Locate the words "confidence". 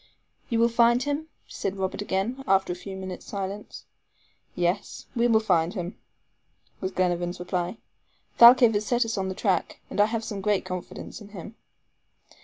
10.65-11.21